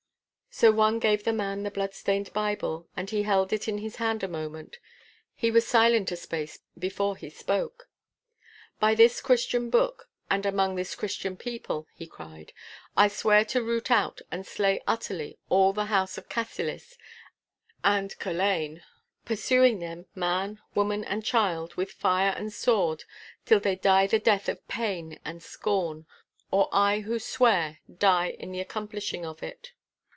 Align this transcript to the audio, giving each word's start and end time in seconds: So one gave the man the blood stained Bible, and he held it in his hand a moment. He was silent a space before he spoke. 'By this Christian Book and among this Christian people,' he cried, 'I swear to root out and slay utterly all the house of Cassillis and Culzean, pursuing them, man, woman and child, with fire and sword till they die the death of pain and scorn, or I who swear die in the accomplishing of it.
So 0.53 0.69
one 0.69 0.99
gave 0.99 1.23
the 1.23 1.31
man 1.31 1.63
the 1.63 1.71
blood 1.71 1.93
stained 1.93 2.33
Bible, 2.33 2.89
and 2.97 3.09
he 3.09 3.23
held 3.23 3.53
it 3.53 3.69
in 3.69 3.77
his 3.77 3.95
hand 3.95 4.21
a 4.21 4.27
moment. 4.27 4.79
He 5.33 5.49
was 5.49 5.65
silent 5.65 6.11
a 6.11 6.17
space 6.17 6.59
before 6.77 7.15
he 7.15 7.29
spoke. 7.29 7.87
'By 8.77 8.93
this 8.93 9.21
Christian 9.21 9.69
Book 9.69 10.09
and 10.29 10.45
among 10.45 10.75
this 10.75 10.93
Christian 10.93 11.37
people,' 11.37 11.87
he 11.95 12.05
cried, 12.05 12.51
'I 12.97 13.07
swear 13.07 13.45
to 13.45 13.63
root 13.63 13.89
out 13.89 14.19
and 14.29 14.45
slay 14.45 14.81
utterly 14.85 15.39
all 15.47 15.71
the 15.71 15.85
house 15.85 16.17
of 16.17 16.27
Cassillis 16.27 16.97
and 17.81 18.11
Culzean, 18.19 18.81
pursuing 19.23 19.79
them, 19.79 20.07
man, 20.15 20.59
woman 20.75 21.05
and 21.05 21.23
child, 21.23 21.75
with 21.75 21.93
fire 21.93 22.33
and 22.35 22.51
sword 22.51 23.05
till 23.45 23.61
they 23.61 23.77
die 23.77 24.05
the 24.05 24.19
death 24.19 24.49
of 24.49 24.67
pain 24.67 25.17
and 25.23 25.41
scorn, 25.41 26.05
or 26.51 26.67
I 26.73 26.99
who 26.99 27.19
swear 27.19 27.79
die 27.89 28.31
in 28.31 28.51
the 28.51 28.59
accomplishing 28.59 29.25
of 29.25 29.41
it. 29.41 29.71